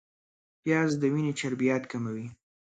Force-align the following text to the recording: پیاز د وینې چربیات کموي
پیاز 0.61 0.91
د 1.01 1.03
وینې 1.13 1.33
چربیات 1.39 1.83
کموي 1.91 2.27